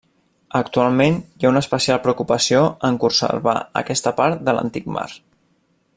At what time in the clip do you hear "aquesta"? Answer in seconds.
3.83-4.17